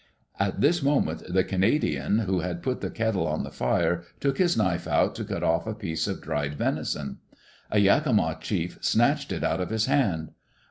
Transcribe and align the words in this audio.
At 0.39 0.61
this 0.61 0.81
moment, 0.81 1.21
the 1.31 1.43
Canadian 1.43 2.17
who 2.17 2.39
had 2.39 2.63
put 2.63 2.81
the 2.81 2.89
kettle 2.89 3.27
on 3.27 3.43
the 3.43 3.51
fire 3.51 4.01
took 4.19 4.39
his 4.39 4.57
knife 4.57 4.87
out 4.87 5.13
to 5.13 5.23
cut 5.23 5.43
off 5.43 5.67
a 5.67 5.75
piece 5.75 6.07
of 6.07 6.23
dried 6.23 6.55
venison. 6.55 7.19
A 7.69 7.77
Yakima 7.79 8.39
chief 8.41 8.79
snatched 8.81 9.31
it 9.31 9.43
out 9.43 9.61
of 9.61 9.69
his 9.69 9.85
hand. 9.85 10.31